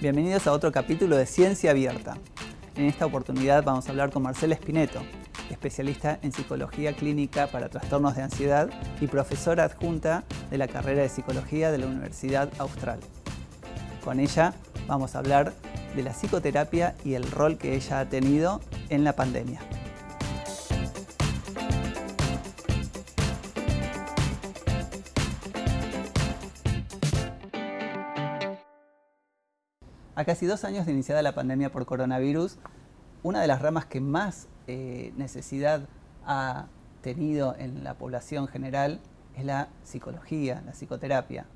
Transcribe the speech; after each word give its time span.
Bienvenidos 0.00 0.46
a 0.46 0.52
otro 0.52 0.72
capítulo 0.72 1.14
de 1.14 1.26
Ciencia 1.26 1.72
Abierta. 1.72 2.16
En 2.74 2.86
esta 2.86 3.04
oportunidad 3.04 3.62
vamos 3.62 3.86
a 3.86 3.90
hablar 3.90 4.10
con 4.10 4.22
Marcela 4.22 4.54
Espineto, 4.54 5.02
especialista 5.50 6.18
en 6.22 6.32
psicología 6.32 6.94
clínica 6.94 7.48
para 7.48 7.68
trastornos 7.68 8.16
de 8.16 8.22
ansiedad 8.22 8.70
y 8.98 9.08
profesora 9.08 9.64
adjunta 9.64 10.24
de 10.50 10.56
la 10.56 10.68
carrera 10.68 11.02
de 11.02 11.10
psicología 11.10 11.70
de 11.70 11.76
la 11.76 11.86
Universidad 11.86 12.50
Austral. 12.56 13.00
Con 14.02 14.20
ella 14.20 14.54
vamos 14.88 15.14
a 15.14 15.18
hablar 15.18 15.52
de 15.94 16.02
la 16.02 16.12
psicoterapia 16.12 16.94
y 17.04 17.12
el 17.12 17.30
rol 17.30 17.58
que 17.58 17.74
ella 17.74 18.00
ha 18.00 18.08
tenido 18.08 18.62
en 18.88 19.04
la 19.04 19.12
pandemia. 19.12 19.60
A 30.20 30.26
casi 30.26 30.44
dos 30.44 30.64
años 30.64 30.84
de 30.84 30.92
iniciada 30.92 31.22
la 31.22 31.32
pandemia 31.32 31.72
por 31.72 31.86
coronavirus, 31.86 32.58
una 33.22 33.40
de 33.40 33.46
las 33.46 33.62
ramas 33.62 33.86
que 33.86 34.02
más 34.02 34.48
eh, 34.66 35.14
necesidad 35.16 35.88
ha 36.26 36.66
tenido 37.00 37.56
en 37.56 37.84
la 37.84 37.94
población 37.94 38.46
general 38.46 39.00
es 39.34 39.46
la 39.46 39.68
psicología, 39.82 40.62
la 40.66 40.72
psicoterapia. 40.72 41.46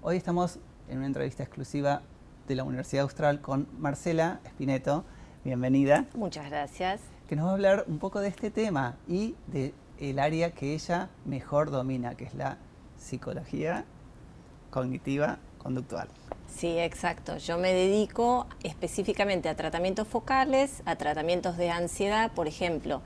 Hoy 0.00 0.16
estamos 0.16 0.60
en 0.88 0.98
una 0.98 1.08
entrevista 1.08 1.42
exclusiva 1.42 2.02
de 2.46 2.54
la 2.54 2.62
Universidad 2.62 3.02
Austral 3.02 3.40
con 3.40 3.66
Marcela 3.80 4.38
Espineto. 4.44 5.04
Bienvenida. 5.42 6.06
Muchas 6.14 6.48
gracias. 6.48 7.00
Que 7.28 7.34
nos 7.34 7.46
va 7.46 7.50
a 7.50 7.54
hablar 7.54 7.84
un 7.88 7.98
poco 7.98 8.20
de 8.20 8.28
este 8.28 8.52
tema 8.52 8.94
y 9.08 9.34
del 9.48 10.20
área 10.20 10.52
que 10.52 10.72
ella 10.72 11.08
mejor 11.24 11.72
domina, 11.72 12.14
que 12.14 12.26
es 12.26 12.34
la 12.34 12.58
psicología 12.96 13.84
cognitiva 14.70 15.40
conductual. 15.58 16.06
Sí, 16.48 16.78
exacto. 16.78 17.36
Yo 17.36 17.56
me 17.58 17.72
dedico 17.72 18.46
específicamente 18.62 19.48
a 19.48 19.54
tratamientos 19.54 20.08
focales, 20.08 20.82
a 20.86 20.96
tratamientos 20.96 21.56
de 21.56 21.70
ansiedad, 21.70 22.32
por 22.32 22.48
ejemplo. 22.48 23.00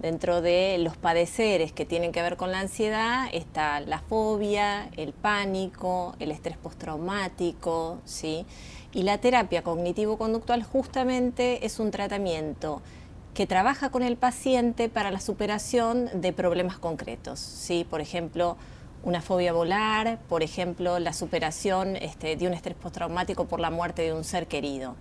Dentro 0.00 0.40
de 0.42 0.76
los 0.78 0.96
padeceres 0.96 1.72
que 1.72 1.84
tienen 1.84 2.12
que 2.12 2.22
ver 2.22 2.36
con 2.36 2.50
la 2.50 2.60
ansiedad 2.60 3.26
está 3.32 3.80
la 3.80 4.00
fobia, 4.00 4.88
el 4.96 5.12
pánico, 5.12 6.14
el 6.18 6.30
estrés 6.30 6.56
postraumático, 6.56 7.98
¿sí? 8.04 8.44
Y 8.92 9.02
la 9.02 9.18
terapia 9.18 9.62
cognitivo-conductual 9.62 10.62
justamente 10.62 11.64
es 11.64 11.78
un 11.78 11.90
tratamiento 11.90 12.82
que 13.34 13.46
trabaja 13.46 13.90
con 13.90 14.02
el 14.02 14.16
paciente 14.16 14.88
para 14.88 15.10
la 15.10 15.20
superación 15.20 16.08
de 16.14 16.32
problemas 16.32 16.78
concretos, 16.78 17.38
¿sí? 17.40 17.86
Por 17.88 18.00
ejemplo, 18.00 18.56
una 19.04 19.20
fobia 19.20 19.52
volar, 19.52 20.18
por 20.28 20.42
ejemplo, 20.42 20.98
la 20.98 21.12
superación 21.12 21.96
este, 21.96 22.36
de 22.36 22.46
un 22.46 22.54
estrés 22.54 22.76
postraumático 22.76 23.44
por 23.46 23.60
la 23.60 23.70
muerte 23.70 24.02
de 24.02 24.12
un 24.12 24.24
ser 24.24 24.46
querido. 24.46 24.96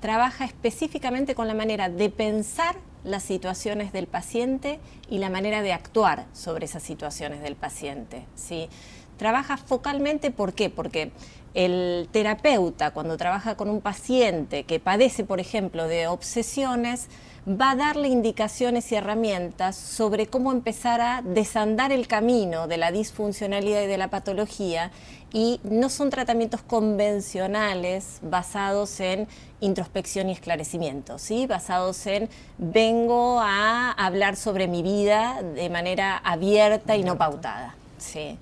Trabaja 0.00 0.44
específicamente 0.44 1.34
con 1.34 1.46
la 1.48 1.54
manera 1.54 1.88
de 1.88 2.10
pensar 2.10 2.76
las 3.04 3.22
situaciones 3.22 3.92
del 3.92 4.06
paciente 4.06 4.80
y 5.08 5.18
la 5.18 5.30
manera 5.30 5.62
de 5.62 5.72
actuar 5.72 6.26
sobre 6.32 6.64
esas 6.64 6.82
situaciones 6.82 7.42
del 7.42 7.54
paciente. 7.54 8.26
¿sí? 8.34 8.68
Trabaja 9.16 9.56
focalmente, 9.56 10.30
¿por 10.30 10.54
qué? 10.54 10.70
Porque 10.70 11.12
el 11.54 12.08
terapeuta, 12.10 12.90
cuando 12.90 13.16
trabaja 13.16 13.56
con 13.56 13.70
un 13.70 13.80
paciente 13.80 14.64
que 14.64 14.80
padece, 14.80 15.24
por 15.24 15.40
ejemplo, 15.40 15.86
de 15.86 16.08
obsesiones, 16.08 17.08
va 17.48 17.72
a 17.72 17.76
darle 17.76 18.08
indicaciones 18.08 18.90
y 18.90 18.96
herramientas 18.96 19.76
sobre 19.76 20.26
cómo 20.26 20.50
empezar 20.50 21.00
a 21.00 21.22
desandar 21.22 21.92
el 21.92 22.08
camino 22.08 22.66
de 22.66 22.78
la 22.78 22.90
disfuncionalidad 22.90 23.82
y 23.82 23.86
de 23.86 23.98
la 23.98 24.08
patología 24.08 24.90
y 25.32 25.60
no 25.62 25.90
son 25.90 26.10
tratamientos 26.10 26.62
convencionales 26.62 28.18
basados 28.22 28.98
en 29.00 29.28
introspección 29.60 30.28
y 30.28 30.32
esclarecimiento, 30.32 31.18
¿sí? 31.18 31.46
basados 31.46 32.06
en 32.06 32.28
vengo 32.56 33.40
a 33.40 33.92
hablar 33.92 34.36
sobre 34.36 34.66
mi 34.66 34.82
vida 34.82 35.42
de 35.42 35.68
manera 35.68 36.16
abierta 36.16 36.96
y 36.96 37.04
no 37.04 37.18
pautada. 37.18 37.74
¿sí? 37.98 38.38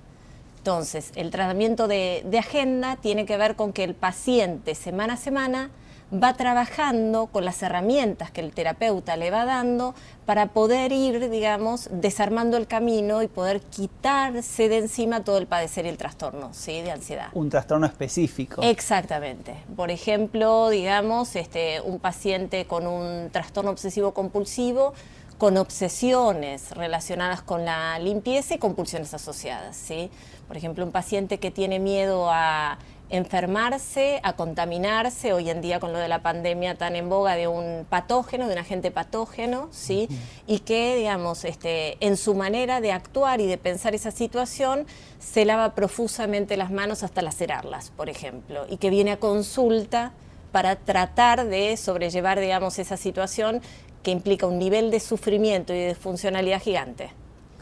Entonces, 0.63 1.11
el 1.15 1.29
tratamiento 1.29 1.89
de, 1.89 2.23
de 2.25 2.39
agenda 2.39 2.95
tiene 2.95 3.25
que 3.25 3.35
ver 3.35 3.57
con 3.57 3.73
que 3.73 3.83
el 3.83 3.95
paciente 3.95 4.75
semana 4.75 5.15
a 5.15 5.17
semana 5.17 5.71
va 6.13 6.35
trabajando 6.35 7.27
con 7.27 7.43
las 7.43 7.61
herramientas 7.63 8.31
que 8.31 8.39
el 8.39 8.53
terapeuta 8.53 9.17
le 9.17 9.29
va 9.29 9.43
dando 9.43 9.93
para 10.25 10.53
poder 10.53 10.93
ir, 10.93 11.29
digamos, 11.29 11.89
desarmando 11.91 12.55
el 12.55 12.65
camino 12.65 13.23
y 13.23 13.27
poder 13.27 13.59
quitarse 13.59 14.69
de 14.69 14.77
encima 14.77 15.25
todo 15.25 15.37
el 15.37 15.47
padecer 15.47 15.85
y 15.85 15.89
el 15.89 15.97
trastorno 15.97 16.53
¿sí? 16.53 16.81
de 16.81 16.91
ansiedad. 16.91 17.27
Un 17.33 17.49
trastorno 17.49 17.85
específico. 17.85 18.61
Exactamente. 18.61 19.57
Por 19.75 19.91
ejemplo, 19.91 20.69
digamos, 20.69 21.35
este, 21.35 21.81
un 21.81 21.99
paciente 21.99 22.67
con 22.67 22.87
un 22.87 23.31
trastorno 23.31 23.71
obsesivo 23.71 24.13
compulsivo 24.13 24.93
con 25.37 25.57
obsesiones 25.57 26.71
relacionadas 26.71 27.41
con 27.41 27.65
la 27.65 27.99
limpieza 27.99 28.53
y 28.53 28.59
compulsiones 28.59 29.13
asociadas. 29.13 29.75
¿sí? 29.75 30.09
Por 30.53 30.59
ejemplo, 30.59 30.85
un 30.85 30.91
paciente 30.91 31.39
que 31.39 31.49
tiene 31.49 31.79
miedo 31.79 32.29
a 32.29 32.77
enfermarse, 33.09 34.19
a 34.21 34.33
contaminarse, 34.33 35.33
hoy 35.33 35.49
en 35.49 35.61
día 35.61 35.79
con 35.79 35.93
lo 35.93 35.97
de 35.97 36.07
la 36.07 36.21
pandemia 36.21 36.75
tan 36.75 36.95
en 36.95 37.09
boga 37.09 37.35
de 37.35 37.47
un 37.47 37.87
patógeno, 37.89 38.45
de 38.45 38.53
un 38.53 38.59
agente 38.59 38.91
patógeno, 38.91 39.67
¿sí? 39.71 40.07
Y 40.45 40.59
que, 40.59 40.95
digamos, 40.95 41.43
este, 41.43 41.97
en 42.05 42.17
su 42.17 42.35
manera 42.35 42.81
de 42.81 42.91
actuar 42.91 43.41
y 43.41 43.47
de 43.47 43.57
pensar 43.57 43.95
esa 43.95 44.11
situación, 44.11 44.85
se 45.17 45.43
lava 45.43 45.73
profusamente 45.73 46.55
las 46.55 46.69
manos 46.69 47.01
hasta 47.01 47.23
lacerarlas, 47.23 47.89
por 47.89 48.07
ejemplo, 48.07 48.67
y 48.69 48.77
que 48.77 48.91
viene 48.91 49.13
a 49.13 49.17
consulta 49.17 50.13
para 50.51 50.75
tratar 50.75 51.45
de 51.47 51.75
sobrellevar, 51.77 52.39
digamos, 52.39 52.77
esa 52.77 52.95
situación 52.95 53.63
que 54.03 54.11
implica 54.11 54.45
un 54.45 54.59
nivel 54.59 54.91
de 54.91 54.99
sufrimiento 54.99 55.73
y 55.73 55.79
de 55.79 55.95
funcionalidad 55.95 56.61
gigante. 56.61 57.09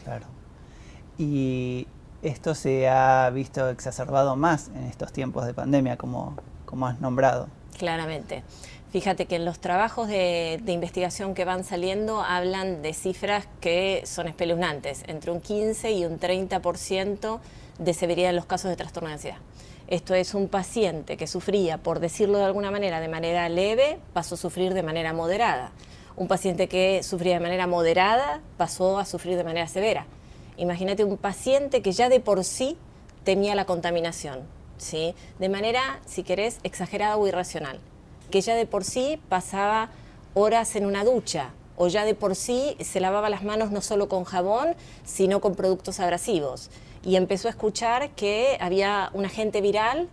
Claro. 0.04 0.26
Y 1.16 1.86
esto 2.22 2.54
se 2.54 2.88
ha 2.88 3.28
visto 3.30 3.68
exacerbado 3.68 4.36
más 4.36 4.68
en 4.68 4.84
estos 4.84 5.12
tiempos 5.12 5.46
de 5.46 5.54
pandemia, 5.54 5.96
como, 5.96 6.36
como 6.64 6.86
has 6.86 7.00
nombrado. 7.00 7.48
Claramente. 7.76 8.42
Fíjate 8.92 9.24
que 9.24 9.36
en 9.36 9.46
los 9.46 9.58
trabajos 9.58 10.06
de, 10.08 10.62
investigación 10.66 11.32
que 11.32 11.46
van 11.46 11.64
saliendo 11.64 12.20
hablan 12.20 12.82
de 12.82 12.92
cifras 12.92 13.48
que 13.60 14.02
son 14.04 14.28
espeluznantes, 14.28 15.02
entre 15.06 15.30
un 15.30 15.40
15 15.40 15.92
y 15.92 16.04
un 16.04 16.20
30% 16.20 17.40
de 17.78 17.94
severidad 17.94 18.30
en 18.30 18.36
los 18.36 18.44
casos 18.44 18.68
de 18.68 18.76
trastorno 18.76 19.08
de 19.08 19.14
ansiedad. 19.14 19.38
Esto 19.88 20.14
es 20.14 20.34
un 20.34 20.48
paciente 20.48 21.16
que 21.16 21.26
sufría, 21.26 21.78
por 21.78 22.00
decirlo 22.00 22.36
de 22.36 22.44
alguna 22.44 22.70
manera, 22.70 23.00
de 23.00 23.08
manera 23.08 23.48
leve, 23.48 23.98
pasó 24.12 24.34
a 24.34 24.38
sufrir 24.38 24.74
de 24.74 24.82
manera 24.82 25.14
moderada. 25.14 25.72
Un 26.14 26.28
paciente 26.28 26.68
que 26.68 27.02
sufría 27.02 27.34
de 27.34 27.40
manera 27.40 27.66
moderada 27.66 28.42
pasó 28.58 28.98
a 28.98 29.06
sufrir 29.06 29.38
de 29.38 29.44
manera 29.44 29.68
severa. 29.68 30.06
Imagínate 30.62 31.02
un 31.02 31.16
paciente 31.16 31.82
que 31.82 31.90
ya 31.90 32.08
de 32.08 32.20
por 32.20 32.44
sí 32.44 32.76
temía 33.24 33.56
la 33.56 33.64
contaminación, 33.64 34.42
¿sí? 34.78 35.12
de 35.40 35.48
manera, 35.48 35.98
si 36.06 36.22
querés, 36.22 36.60
exagerada 36.62 37.16
o 37.16 37.26
irracional, 37.26 37.80
que 38.30 38.40
ya 38.42 38.54
de 38.54 38.64
por 38.64 38.84
sí 38.84 39.18
pasaba 39.28 39.90
horas 40.34 40.76
en 40.76 40.86
una 40.86 41.02
ducha 41.02 41.50
o 41.76 41.88
ya 41.88 42.04
de 42.04 42.14
por 42.14 42.36
sí 42.36 42.76
se 42.78 43.00
lavaba 43.00 43.28
las 43.28 43.42
manos 43.42 43.72
no 43.72 43.80
solo 43.80 44.08
con 44.08 44.22
jabón, 44.22 44.76
sino 45.04 45.40
con 45.40 45.56
productos 45.56 45.98
abrasivos. 45.98 46.70
Y 47.02 47.16
empezó 47.16 47.48
a 47.48 47.50
escuchar 47.50 48.10
que 48.10 48.56
había 48.60 49.10
un 49.14 49.24
agente 49.24 49.60
viral 49.62 50.08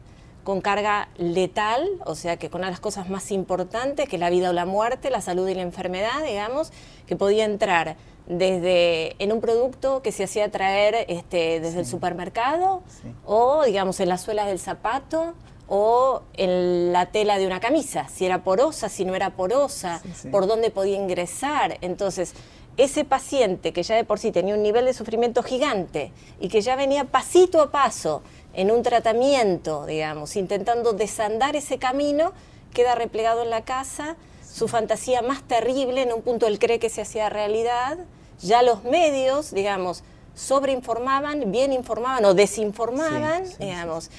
con 0.50 0.62
carga 0.62 1.10
letal, 1.20 1.88
o 2.08 2.16
sea 2.16 2.38
que 2.38 2.50
con 2.50 2.62
una 2.62 2.70
de 2.70 2.72
las 2.72 2.80
cosas 2.80 3.08
más 3.08 3.30
importantes, 3.30 4.10
que 4.10 4.18
la 4.18 4.32
vida 4.32 4.50
o 4.50 4.54
la 4.54 4.66
muerte, 4.66 5.12
la 5.12 5.22
salud 5.22 5.48
y 5.48 5.54
la 5.54 5.62
enfermedad, 5.62 6.24
digamos, 6.26 6.72
que 7.06 7.16
podía 7.16 7.46
entrar 7.46 7.98
desde 8.26 9.16
en 9.24 9.32
un 9.32 9.42
producto 9.42 10.02
que 10.02 10.12
se 10.12 10.24
hacía 10.24 10.50
traer 10.50 11.06
este, 11.08 11.60
desde 11.60 11.82
el 11.82 11.86
supermercado 11.86 12.82
o 13.26 13.64
digamos 13.64 14.00
en 14.00 14.10
las 14.10 14.22
suelas 14.22 14.48
del 14.48 14.58
zapato 14.58 15.36
o 15.68 16.24
en 16.34 16.94
la 16.94 17.12
tela 17.12 17.38
de 17.38 17.46
una 17.46 17.60
camisa, 17.60 18.08
si 18.10 18.26
era 18.26 18.44
porosa, 18.44 18.90
si 18.90 19.06
no 19.06 19.14
era 19.14 19.36
porosa, 19.36 20.02
por 20.32 20.48
dónde 20.48 20.72
podía 20.72 20.96
ingresar. 20.96 21.78
Entonces, 21.82 22.34
ese 22.76 23.04
paciente 23.06 23.74
que 23.74 23.84
ya 23.84 23.96
de 23.96 24.04
por 24.04 24.20
sí 24.20 24.32
tenía 24.32 24.56
un 24.56 24.64
nivel 24.64 24.86
de 24.86 24.94
sufrimiento 24.94 25.44
gigante 25.44 26.12
y 26.40 26.48
que 26.48 26.62
ya 26.62 26.76
venía 26.76 27.04
pasito 27.04 27.62
a 27.62 27.72
paso 27.72 28.24
en 28.54 28.72
un 28.72 28.84
tratamiento, 28.84 29.86
digamos, 29.86 30.36
intentando 30.36 30.94
desandar 30.94 31.56
ese 31.56 31.78
camino, 31.78 32.34
queda 32.74 32.96
replegado 32.96 33.44
en 33.44 33.50
la 33.50 33.62
casa, 33.62 34.16
su 34.52 34.68
fantasía 34.68 35.22
más 35.22 35.44
terrible, 35.44 36.02
en 36.02 36.14
un 36.14 36.22
punto 36.22 36.48
él 36.48 36.60
cree 36.60 36.80
que 36.80 36.90
se 36.90 37.02
hacía 37.02 37.30
realidad, 37.30 37.98
ya 38.42 38.62
los 38.62 38.84
medios, 38.84 39.52
digamos, 39.52 40.04
sobreinformaban, 40.36 41.52
bien 41.52 41.74
informaban 41.74 42.26
o 42.26 42.34
desinformaban, 42.34 43.44
digamos, 43.60 44.10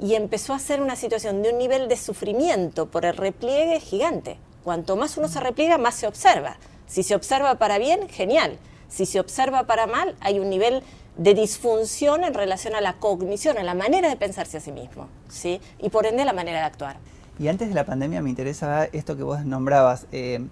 y 0.00 0.14
empezó 0.14 0.52
a 0.52 0.58
ser 0.58 0.80
una 0.80 0.96
situación 0.96 1.42
de 1.42 1.50
un 1.50 1.58
nivel 1.58 1.88
de 1.88 1.96
sufrimiento 1.96 2.86
por 2.86 3.04
el 3.04 3.16
repliegue 3.16 3.80
gigante. 3.80 4.38
Cuanto 4.64 4.96
más 4.96 5.16
uno 5.16 5.28
se 5.28 5.40
repliega, 5.40 5.78
más 5.78 5.94
se 5.94 6.06
observa. 6.06 6.58
Si 6.86 7.02
se 7.02 7.14
observa 7.14 7.54
para 7.56 7.78
bien, 7.78 8.08
genial. 8.08 8.58
Si 8.88 9.06
se 9.06 9.20
observa 9.20 9.64
para 9.64 9.86
mal, 9.86 10.16
hay 10.20 10.38
un 10.38 10.50
nivel 10.50 10.82
de 11.16 11.34
disfunción 11.34 12.24
en 12.24 12.34
relación 12.34 12.74
a 12.74 12.80
la 12.80 12.94
cognición, 12.98 13.58
a 13.58 13.62
la 13.62 13.74
manera 13.74 14.08
de 14.08 14.16
pensarse 14.16 14.58
a 14.58 14.60
sí 14.60 14.72
mismo, 14.72 15.08
¿sí? 15.28 15.60
Y 15.78 15.88
por 15.88 16.06
ende 16.06 16.22
a 16.22 16.24
la 16.26 16.32
manera 16.32 16.58
de 16.58 16.64
actuar. 16.64 16.96
Y 17.38 17.48
antes 17.48 17.68
de 17.68 17.74
la 17.74 17.84
pandemia 17.84 18.22
me 18.22 18.30
interesaba 18.30 18.84
esto 18.84 19.16
que 19.16 19.22
vos 19.22 19.44
nombrabas, 19.44 20.06
eh, 20.12 20.46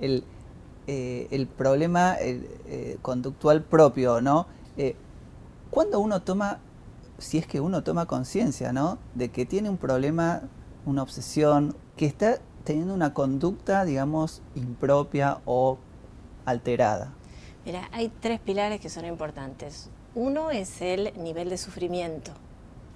el, 0.00 0.24
eh, 0.86 1.28
el, 1.30 1.46
problema 1.46 2.16
eh, 2.18 2.96
conductual 3.02 3.62
propio, 3.62 4.20
¿no? 4.20 4.46
cuando 5.70 6.00
uno 6.00 6.22
toma, 6.22 6.58
si 7.18 7.36
es 7.38 7.46
que 7.46 7.60
uno 7.60 7.84
toma 7.84 8.06
conciencia, 8.06 8.72
¿no? 8.72 8.98
De 9.14 9.28
que 9.28 9.46
tiene 9.46 9.68
un 9.68 9.76
problema, 9.76 10.42
una 10.86 11.02
obsesión, 11.02 11.76
que 11.96 12.06
está 12.06 12.38
teniendo 12.64 12.94
una 12.94 13.14
conducta, 13.14 13.84
digamos, 13.84 14.42
impropia 14.54 15.38
o 15.44 15.78
alterada. 16.44 17.12
Mira, 17.64 17.88
hay 17.92 18.08
tres 18.08 18.40
pilares 18.40 18.80
que 18.80 18.88
son 18.88 19.04
importantes. 19.04 19.90
Uno 20.14 20.50
es 20.50 20.82
el 20.82 21.12
nivel 21.22 21.50
de 21.50 21.56
sufrimiento, 21.56 22.32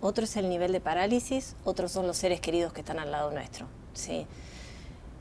otro 0.01 0.25
es 0.25 0.37
el 0.37 0.49
nivel 0.49 0.73
de 0.73 0.81
parálisis, 0.81 1.55
otros 1.65 1.93
son 1.93 2.07
los 2.07 2.17
seres 2.17 2.41
queridos 2.41 2.73
que 2.73 2.81
están 2.81 2.99
al 2.99 3.13
lado 3.13 3.31
nuestro. 3.31 3.67
¿sí? 3.93 4.27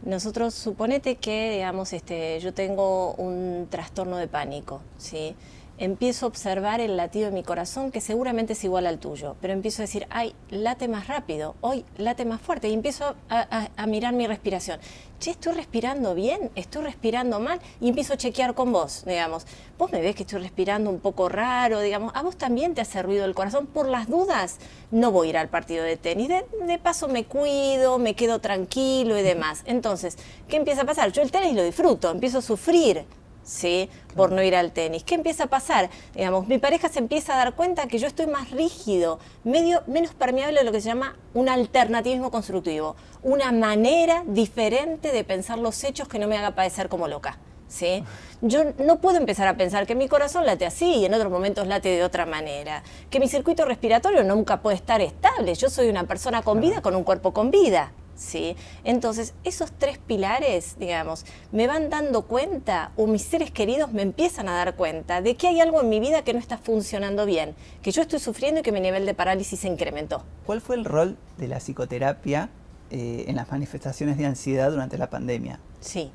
Nosotros, 0.01 0.53
suponete 0.55 1.15
que, 1.15 1.51
digamos, 1.51 1.93
este, 1.93 2.39
yo 2.39 2.53
tengo 2.53 3.13
un 3.13 3.67
trastorno 3.69 4.17
de 4.17 4.27
pánico, 4.27 4.81
¿sí? 4.97 5.35
Empiezo 5.83 6.25
a 6.25 6.29
observar 6.29 6.79
el 6.79 6.95
latido 6.95 7.25
de 7.25 7.33
mi 7.33 7.43
corazón, 7.43 7.91
que 7.91 7.99
seguramente 7.99 8.53
es 8.53 8.63
igual 8.63 8.87
al 8.87 8.99
tuyo, 8.99 9.35
pero 9.41 9.51
empiezo 9.51 9.81
a 9.81 9.85
decir, 9.85 10.07
ay, 10.09 10.33
late 10.49 10.87
más 10.87 11.07
rápido, 11.07 11.55
hoy 11.59 11.83
late 11.97 12.23
más 12.23 12.39
fuerte, 12.39 12.69
y 12.69 12.73
empiezo 12.73 13.15
a, 13.29 13.85
mirar 13.85 14.13
mi 14.13 14.25
respiración. 14.25 14.79
Che, 15.19 15.31
estoy 15.31 15.53
respirando 15.53 16.15
bien, 16.15 16.51
estoy 16.55 16.83
respirando 16.83 17.41
mal, 17.41 17.59
y 17.81 17.89
empiezo 17.89 18.13
a 18.13 18.17
chequear 18.17 18.53
con 18.53 18.71
vos, 18.71 19.03
digamos. 19.05 19.45
Vos 19.77 19.91
me 19.91 20.01
ves 20.01 20.15
que 20.15 20.23
estoy 20.23 20.41
respirando 20.41 20.89
un 20.89 21.01
poco 21.01 21.27
raro, 21.27 21.81
digamos, 21.81 22.13
a 22.15 22.21
vos 22.21 22.37
también 22.37 22.73
te 22.73 22.81
hace 22.81 23.01
ruido 23.01 23.25
el 23.25 23.35
corazón, 23.35 23.67
por 23.67 23.89
las 23.89 24.07
dudas, 24.07 24.59
no 24.91 25.11
voy 25.11 25.27
a 25.27 25.29
ir 25.31 25.37
al 25.37 25.49
partido 25.49 25.83
de 25.83 25.97
tenis, 25.97 26.29
de, 26.29 26.45
de 26.65 26.79
paso 26.79 27.09
me 27.09 27.25
cuido, 27.25 27.99
me 27.99 28.15
quedo 28.15 28.39
tranquilo 28.39 29.17
y 29.17 29.21
demás. 29.21 29.63
Entonces, 29.65 30.17
¿qué 30.47 30.55
empieza 30.55 30.83
a 30.83 30.85
pasar? 30.85 31.11
Yo 31.11 31.21
el 31.21 31.31
tenis 31.31 31.53
lo 31.55 31.63
disfruto, 31.63 32.09
empiezo 32.09 32.37
a 32.37 32.41
sufrir, 32.41 33.05
¿sí? 33.43 33.89
Por 34.15 34.31
no 34.31 34.41
ir 34.41 34.55
al 34.55 34.71
tenis. 34.71 35.03
¿Qué 35.03 35.15
empieza 35.15 35.45
a 35.45 35.47
pasar? 35.47 35.89
Digamos, 36.13 36.47
mi 36.47 36.57
pareja 36.57 36.89
se 36.89 36.99
empieza 36.99 37.33
a 37.33 37.37
dar 37.37 37.55
cuenta 37.55 37.87
que 37.87 37.99
yo 37.99 38.07
estoy 38.07 38.27
más 38.27 38.51
rígido, 38.51 39.19
medio, 39.43 39.83
menos 39.87 40.13
permeable 40.13 40.59
de 40.59 40.65
lo 40.65 40.71
que 40.71 40.81
se 40.81 40.87
llama 40.87 41.15
un 41.33 41.49
alternativismo 41.49 42.31
constructivo, 42.31 42.95
una 43.21 43.51
manera 43.51 44.23
diferente 44.27 45.11
de 45.11 45.23
pensar 45.23 45.57
los 45.57 45.83
hechos 45.83 46.07
que 46.07 46.19
no 46.19 46.27
me 46.27 46.37
haga 46.37 46.51
padecer 46.51 46.89
como 46.89 47.07
loca. 47.07 47.37
¿Sí? 47.67 48.03
Yo 48.41 48.65
no 48.77 48.99
puedo 48.99 49.17
empezar 49.17 49.47
a 49.47 49.57
pensar 49.57 49.87
que 49.87 49.95
mi 49.95 50.07
corazón 50.07 50.45
late 50.45 50.67
así 50.67 50.97
y 50.97 51.05
en 51.05 51.13
otros 51.15 51.31
momentos 51.31 51.65
late 51.65 51.89
de 51.89 52.03
otra 52.03 52.27
manera, 52.27 52.83
que 53.09 53.19
mi 53.19 53.27
circuito 53.27 53.65
respiratorio 53.65 54.23
nunca 54.23 54.61
puede 54.61 54.75
estar 54.75 55.01
estable, 55.01 55.55
yo 55.55 55.71
soy 55.71 55.89
una 55.89 56.03
persona 56.03 56.43
con 56.43 56.61
vida 56.61 56.81
con 56.81 56.95
un 56.95 57.03
cuerpo 57.03 57.33
con 57.33 57.49
vida. 57.49 57.91
¿Sí? 58.15 58.55
Entonces, 58.83 59.33
esos 59.43 59.71
tres 59.71 59.97
pilares, 59.97 60.75
digamos, 60.79 61.25
me 61.51 61.67
van 61.67 61.89
dando 61.89 62.23
cuenta 62.23 62.91
o 62.95 63.07
mis 63.07 63.23
seres 63.23 63.51
queridos 63.51 63.91
me 63.91 64.01
empiezan 64.01 64.49
a 64.49 64.53
dar 64.53 64.75
cuenta 64.75 65.21
de 65.21 65.35
que 65.35 65.47
hay 65.47 65.59
algo 65.59 65.81
en 65.81 65.89
mi 65.89 65.99
vida 65.99 66.23
que 66.23 66.33
no 66.33 66.39
está 66.39 66.57
funcionando 66.57 67.25
bien, 67.25 67.55
que 67.81 67.91
yo 67.91 68.01
estoy 68.01 68.19
sufriendo 68.19 68.59
y 68.59 68.63
que 68.63 68.71
mi 68.71 68.79
nivel 68.79 69.05
de 69.05 69.13
parálisis 69.13 69.59
se 69.59 69.67
incrementó. 69.67 70.23
¿Cuál 70.45 70.61
fue 70.61 70.75
el 70.75 70.85
rol 70.85 71.17
de 71.37 71.47
la 71.47 71.57
psicoterapia 71.57 72.49
eh, 72.91 73.25
en 73.27 73.35
las 73.35 73.51
manifestaciones 73.51 74.17
de 74.17 74.25
ansiedad 74.25 74.71
durante 74.71 74.97
la 74.97 75.09
pandemia? 75.09 75.59
Sí. 75.79 76.11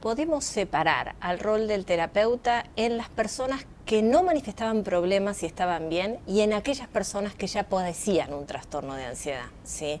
Podemos 0.00 0.44
separar 0.44 1.14
al 1.20 1.38
rol 1.38 1.68
del 1.68 1.84
terapeuta 1.84 2.64
en 2.74 2.98
las 2.98 3.08
personas 3.08 3.64
que 3.86 4.02
no 4.02 4.24
manifestaban 4.24 4.82
problemas 4.82 5.42
y 5.44 5.46
estaban 5.46 5.88
bien 5.88 6.18
y 6.26 6.40
en 6.40 6.52
aquellas 6.54 6.88
personas 6.88 7.34
que 7.34 7.46
ya 7.46 7.64
padecían 7.64 8.34
un 8.34 8.46
trastorno 8.46 8.94
de 8.94 9.04
ansiedad. 9.04 9.46
¿sí? 9.62 10.00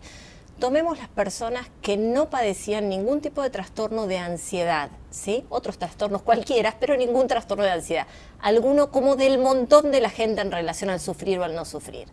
Tomemos 0.62 0.96
las 0.96 1.08
personas 1.08 1.66
que 1.82 1.96
no 1.96 2.30
padecían 2.30 2.88
ningún 2.88 3.20
tipo 3.20 3.42
de 3.42 3.50
trastorno 3.50 4.06
de 4.06 4.18
ansiedad, 4.18 4.90
¿sí? 5.10 5.44
Otros 5.48 5.76
trastornos 5.76 6.22
cualquiera, 6.22 6.76
pero 6.78 6.96
ningún 6.96 7.26
trastorno 7.26 7.64
de 7.64 7.72
ansiedad. 7.72 8.06
Alguno 8.40 8.92
como 8.92 9.16
del 9.16 9.40
montón 9.40 9.90
de 9.90 10.00
la 10.00 10.08
gente 10.08 10.40
en 10.40 10.52
relación 10.52 10.88
al 10.88 11.00
sufrir 11.00 11.40
o 11.40 11.42
al 11.42 11.56
no 11.56 11.64
sufrir. 11.64 12.06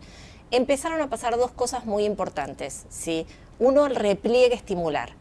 Empezaron 0.49 0.99
a 0.99 1.11
pasar 1.11 1.37
dos 1.37 1.51
cosas 1.51 1.85
muy 1.85 2.05
importantes, 2.05 2.87
¿sí? 2.89 3.27
Uno, 3.59 3.85
el 3.85 3.95
repliegue 3.95 4.55
estimular, 4.55 5.11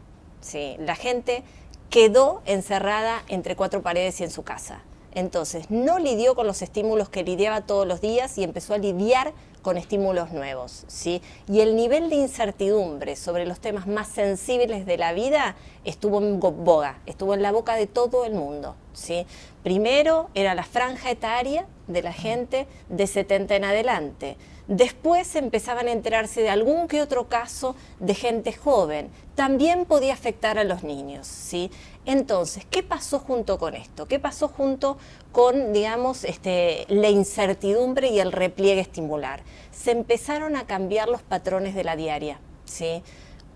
¿sí? 0.41 0.77
La 0.79 0.97
gente 0.97 1.43
quedó 1.91 2.41
encerrada 2.47 3.25
entre 3.29 3.57
cuatro 3.57 3.83
paredes 3.83 4.23
y 4.23 4.25
en 4.25 4.31
su 4.31 4.43
casa. 4.43 4.81
Entonces, 5.15 5.71
no 5.71 5.99
lidió 5.99 6.35
con 6.35 6.47
los 6.47 6.63
estímulos 6.63 7.09
que 7.09 7.23
lidiaba 7.23 7.63
todos 7.63 7.87
los 7.87 8.01
días 8.01 8.37
y 8.39 8.45
empezó 8.45 8.75
a 8.75 8.79
lidiar 8.79 9.33
con 9.63 9.77
estímulos 9.77 10.33
nuevos, 10.33 10.85
¿sí? 10.87 11.21
Y 11.49 11.61
el 11.61 11.77
nivel 11.77 12.11
de 12.11 12.17
incertidumbre 12.17 13.17
sobre 13.17 13.45
los 13.45 13.61
temas 13.61 13.87
más 13.87 14.09
sensibles 14.09 14.87
de 14.87 14.97
la 14.97 15.13
vida 15.13 15.57
estuvo 15.85 16.19
en 16.19 16.41
boga, 16.41 17.01
estuvo 17.07 17.35
en 17.35 17.43
la 17.43 17.53
boca 17.53 17.75
de 17.75 17.87
todo 17.87 18.25
el 18.25 18.35
mundo, 18.35 18.77
¿sí? 18.93 19.27
Primero 19.63 20.31
era 20.35 20.55
la 20.55 20.65
franja 20.65 21.11
etaria 21.11 21.67
de 21.87 22.03
la 22.03 22.13
gente 22.13 22.67
de 22.89 23.07
70 23.07 23.57
en 23.57 23.65
adelante. 23.65 24.37
Después 24.69 25.35
empezaban 25.35 25.89
a 25.89 25.93
enterarse 25.93 26.43
de 26.43 26.51
algún 26.51 26.89
que 26.89 27.01
otro 27.01 27.29
caso 27.29 27.75
de 28.01 28.15
gente 28.15 28.53
joven. 28.53 29.11
También 29.35 29.87
podía 29.87 30.13
afectar 30.13 30.59
a 30.59 30.65
los 30.65 30.83
niños, 30.83 31.27
¿sí? 31.27 31.71
Entonces, 32.09 32.65
¿qué 32.71 32.83
pasó 32.83 33.19
junto 33.19 33.59
con 33.59 33.75
esto? 33.75 34.07
¿Qué 34.09 34.19
pasó 34.19 34.49
junto 34.49 34.97
con, 35.31 35.75
digamos, 35.75 36.25
este, 36.25 36.87
la 36.89 37.11
incertidumbre 37.11 38.09
y 38.09 38.19
el 38.19 38.33
repliegue 38.33 38.81
estimular? 38.81 39.43
Se 39.73 39.91
empezaron 39.91 40.57
a 40.57 40.67
cambiar 40.67 41.11
los 41.11 41.21
patrones 41.21 41.75
de 41.75 41.85
la 41.85 41.97
diaria, 41.97 42.41
¿sí? 42.65 43.03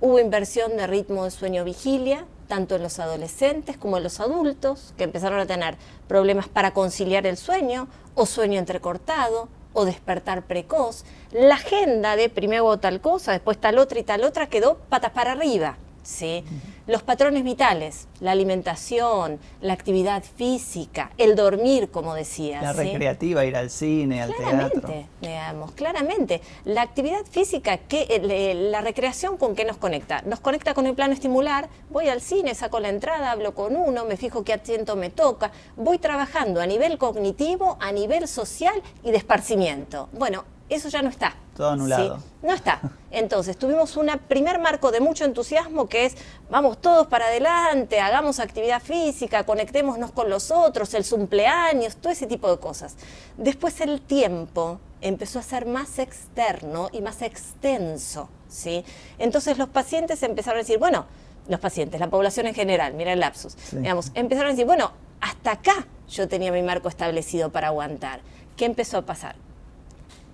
Hubo 0.03 0.19
inversión 0.19 0.77
de 0.77 0.87
ritmo 0.87 1.25
de 1.25 1.31
sueño-vigilia, 1.31 2.27
tanto 2.47 2.77
en 2.77 2.83
los 2.83 2.99
adolescentes 2.99 3.79
como 3.79 3.97
en 3.97 4.03
los 4.03 4.21
adultos, 4.21 4.93
que 4.99 5.05
empezaron 5.05 5.41
a 5.41 5.47
tener 5.47 5.79
problemas 6.07 6.47
para 6.49 6.75
conciliar 6.75 7.27
el 7.27 7.39
sueño, 7.39 7.89
o 8.15 8.27
sueño 8.27 8.59
entrecortado, 8.59 9.49
o 9.73 9.87
despertar 9.87 10.43
precoz. 10.43 11.07
La 11.31 11.55
agenda 11.55 12.17
de 12.17 12.29
primero 12.29 12.79
tal 12.79 13.01
cosa, 13.01 13.33
después 13.33 13.57
tal 13.59 13.79
otra 13.79 13.99
y 13.99 14.03
tal 14.03 14.25
otra 14.25 14.51
quedó 14.51 14.77
patas 14.91 15.13
para 15.13 15.33
arriba. 15.33 15.79
¿sí? 16.03 16.45
Los 16.87 17.03
patrones 17.05 17.45
vitales, 17.45 18.09
la 18.21 18.33
alimentación, 18.33 19.39
la 19.61 19.73
actividad 19.73 20.25
física, 20.25 21.13
el 21.17 21.37
dormir, 21.37 21.91
como 21.91 22.15
decías. 22.15 22.63
La 22.63 22.73
recreativa, 22.73 23.45
ir 23.45 23.57
al 23.57 23.71
cine, 23.71 24.21
al 24.21 24.35
teatro. 24.35 24.93
Digamos, 25.21 25.73
claramente. 25.73 26.41
La 26.65 26.83
actividad 26.83 27.25
física, 27.31 27.77
que, 27.79 28.07
eh, 28.09 28.55
la 28.55 28.81
recreación, 28.81 29.37
¿con 29.37 29.55
qué 29.55 29.65
nos 29.65 29.77
conecta? 29.77 30.23
Nos 30.23 30.41
conecta 30.41 30.75
con 30.75 30.87
el 30.87 30.95
plano 30.95 31.13
estimular, 31.13 31.69
voy 31.91 32.09
al 32.09 32.21
cine, 32.21 32.55
saco 32.55 32.81
la 32.81 32.89
entrada, 32.89 33.31
hablo 33.31 33.55
con 33.55 33.77
uno, 33.77 34.05
me 34.05 34.17
fijo 34.17 34.43
qué 34.43 34.53
asiento 34.53 34.97
me 34.97 35.11
toca, 35.11 35.53
voy 35.77 35.99
trabajando 35.99 36.61
a 36.61 36.67
nivel 36.67 36.99
cognitivo, 36.99 37.77
a 37.81 37.93
nivel 37.93 38.27
social 38.27 38.83
y 39.05 39.13
de 39.13 39.19
esparcimiento. 39.19 40.09
Bueno, 40.13 40.45
eso 40.69 40.89
ya 40.89 41.03
no 41.03 41.11
está. 41.11 41.37
Todo 41.57 41.71
anulado. 41.71 42.19
No 42.43 42.55
está. 42.55 42.81
Entonces, 43.11 43.59
tuvimos 43.59 43.97
un 43.97 44.11
primer 44.27 44.59
marco 44.59 44.91
de 44.91 45.01
mucho 45.01 45.25
entusiasmo 45.25 45.87
que 45.89 46.07
es, 46.07 46.17
vamos 46.51 46.81
todos 46.81 47.07
para 47.07 47.27
adelante, 47.27 48.01
hagamos 48.01 48.41
actividad 48.41 48.81
física, 48.81 49.45
conectémonos 49.45 50.13
con 50.13 50.31
los 50.31 50.51
otros, 50.51 50.95
el 50.95 51.05
cumpleaños, 51.05 51.97
todo 51.97 52.13
ese 52.13 52.27
tipo 52.27 52.51
de 52.51 52.59
cosas. 52.59 52.97
Después 53.37 53.81
el 53.83 54.01
tiempo 54.01 54.81
empezó 55.03 55.39
a 55.39 55.43
ser 55.43 55.67
más 55.67 55.99
externo 55.99 56.89
y 56.91 57.03
más 57.03 57.21
extenso, 57.21 58.31
¿sí? 58.49 58.85
Entonces 59.19 59.59
los 59.59 59.69
pacientes 59.69 60.23
empezaron 60.23 60.59
a 60.59 60.63
decir, 60.63 60.79
bueno, 60.79 61.07
los 61.49 61.61
pacientes, 61.61 62.01
la 62.01 62.09
población 62.09 62.47
en 62.47 62.55
general, 62.55 62.95
mira 62.95 63.13
el 63.13 63.21
lapsus, 63.21 63.57
digamos, 63.73 64.11
empezaron 64.15 64.49
a 64.49 64.53
decir, 64.53 64.67
bueno, 64.67 64.93
hasta 65.21 65.53
acá 65.53 65.87
yo 66.09 66.29
tenía 66.29 66.51
mi 66.51 66.63
marco 66.63 66.89
establecido 66.89 67.51
para 67.51 67.69
aguantar. 67.69 68.21
¿Qué 68.57 68.65
empezó 68.65 68.99
a 68.99 69.03
pasar? 69.03 69.37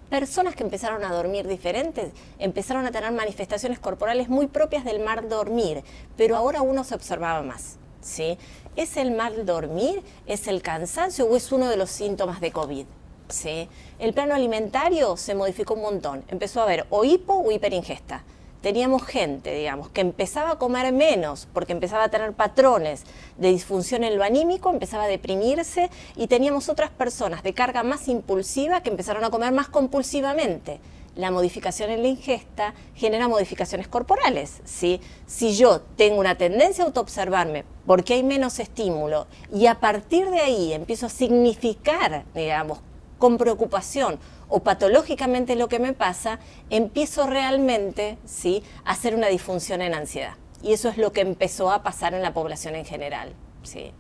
Personas 0.08 0.54
que 0.54 0.62
empezaron 0.62 1.04
a 1.04 1.12
dormir 1.12 1.46
diferentes, 1.46 2.12
empezaron 2.38 2.86
a 2.86 2.90
tener 2.90 3.12
manifestaciones 3.12 3.78
corporales 3.78 4.28
muy 4.28 4.46
propias 4.46 4.84
del 4.84 5.00
mal 5.00 5.28
dormir, 5.28 5.82
pero 6.16 6.36
ahora 6.36 6.62
uno 6.62 6.84
se 6.84 6.94
observaba 6.94 7.42
más. 7.42 7.78
¿sí? 8.00 8.38
¿Es 8.76 8.96
el 8.96 9.10
mal 9.10 9.44
dormir? 9.44 10.02
¿Es 10.26 10.48
el 10.48 10.62
cansancio 10.62 11.26
o 11.26 11.36
es 11.36 11.52
uno 11.52 11.68
de 11.68 11.76
los 11.76 11.90
síntomas 11.90 12.40
de 12.40 12.52
COVID? 12.52 12.86
¿sí? 13.28 13.68
El 13.98 14.14
plano 14.14 14.34
alimentario 14.34 15.16
se 15.16 15.34
modificó 15.34 15.74
un 15.74 15.82
montón. 15.82 16.24
Empezó 16.28 16.60
a 16.60 16.64
haber 16.64 16.86
o 16.90 17.04
hipo 17.04 17.34
o 17.34 17.50
hiperingesta 17.50 18.24
teníamos 18.60 19.04
gente, 19.04 19.54
digamos, 19.54 19.88
que 19.90 20.00
empezaba 20.00 20.52
a 20.52 20.58
comer 20.58 20.92
menos 20.92 21.48
porque 21.52 21.72
empezaba 21.72 22.04
a 22.04 22.08
tener 22.08 22.32
patrones 22.32 23.04
de 23.36 23.48
disfunción 23.50 24.04
en 24.04 24.16
lo 24.16 24.24
anímico, 24.24 24.70
empezaba 24.70 25.04
a 25.04 25.08
deprimirse 25.08 25.90
y 26.16 26.26
teníamos 26.26 26.68
otras 26.68 26.90
personas 26.90 27.42
de 27.42 27.54
carga 27.54 27.82
más 27.82 28.08
impulsiva 28.08 28.82
que 28.82 28.90
empezaron 28.90 29.24
a 29.24 29.30
comer 29.30 29.52
más 29.52 29.68
compulsivamente. 29.68 30.80
La 31.14 31.32
modificación 31.32 31.90
en 31.90 32.02
la 32.02 32.08
ingesta 32.08 32.74
genera 32.94 33.26
modificaciones 33.26 33.88
corporales. 33.88 34.60
¿sí? 34.64 35.00
Si 35.26 35.56
yo 35.56 35.80
tengo 35.96 36.20
una 36.20 36.36
tendencia 36.36 36.84
a 36.84 36.86
autoobservarme 36.86 37.64
porque 37.86 38.14
hay 38.14 38.22
menos 38.22 38.60
estímulo 38.60 39.26
y 39.52 39.66
a 39.66 39.80
partir 39.80 40.30
de 40.30 40.40
ahí 40.40 40.72
empiezo 40.72 41.06
a 41.06 41.08
significar, 41.08 42.24
digamos, 42.34 42.78
con 43.18 43.38
preocupación 43.38 44.18
o 44.48 44.60
patológicamente 44.60 45.56
lo 45.56 45.68
que 45.68 45.78
me 45.78 45.92
pasa, 45.92 46.38
empiezo 46.70 47.26
realmente 47.26 48.18
¿sí? 48.24 48.62
a 48.84 48.92
hacer 48.92 49.14
una 49.14 49.28
disfunción 49.28 49.82
en 49.82 49.94
ansiedad. 49.94 50.34
Y 50.62 50.72
eso 50.72 50.88
es 50.88 50.98
lo 50.98 51.12
que 51.12 51.20
empezó 51.20 51.70
a 51.70 51.82
pasar 51.82 52.14
en 52.14 52.22
la 52.22 52.32
población 52.32 52.74
en 52.74 52.84
general. 52.84 53.34
¿sí? 53.62 53.92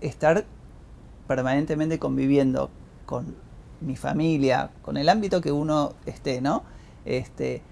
Estar 0.00 0.44
permanentemente 1.26 1.98
conviviendo 1.98 2.70
con 3.06 3.36
mi 3.80 3.96
familia, 3.96 4.70
con 4.82 4.96
el 4.96 5.08
ámbito 5.08 5.40
que 5.40 5.52
uno 5.52 5.92
esté, 6.06 6.40
¿no? 6.40 6.62
Este, 7.04 7.62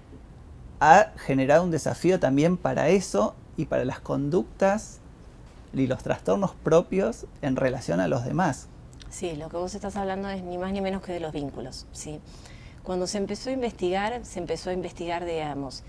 ha 0.79 1.11
generado 1.17 1.63
un 1.63 1.71
desafío 1.71 2.19
también 2.19 2.57
para 2.57 2.89
eso 2.89 3.35
y 3.57 3.65
para 3.65 3.85
las 3.85 3.99
conductas 3.99 4.99
y 5.73 5.87
los 5.87 6.03
trastornos 6.03 6.51
propios 6.55 7.25
en 7.41 7.55
relación 7.55 7.99
a 7.99 8.07
los 8.07 8.25
demás. 8.25 8.67
Sí, 9.13 9.35
lo 9.35 9.47
que 9.47 9.57
vos 9.57 9.75
estás 9.75 9.95
hablando 9.95 10.27
es 10.29 10.41
ni 10.41 10.57
más 10.57 10.71
ni 10.71 10.81
menos 10.81 11.03
que 11.03 11.13
de 11.13 11.19
los 11.19 11.33
vínculos, 11.33 11.85
¿sí? 11.91 12.19
Cuando 12.81 13.05
se 13.05 13.19
empezó 13.19 13.51
a 13.51 13.53
investigar, 13.53 14.25
se 14.25 14.39
empezó 14.39 14.71
a 14.71 14.73
investigar, 14.73 15.23
digamos, 15.23 15.83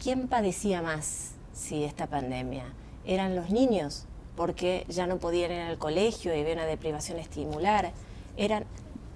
¿quién 0.00 0.28
padecía 0.28 0.80
más 0.80 1.32
si 1.52 1.82
esta 1.82 2.06
pandemia? 2.06 2.66
¿Eran 3.04 3.34
los 3.34 3.50
niños? 3.50 4.04
Porque 4.36 4.86
ya 4.88 5.08
no 5.08 5.18
podían 5.18 5.50
ir 5.50 5.60
al 5.62 5.78
colegio 5.78 6.32
y 6.32 6.40
había 6.40 6.54
una 6.54 6.66
deprivación 6.66 7.18
estimular. 7.18 7.90
¿Eran 8.36 8.64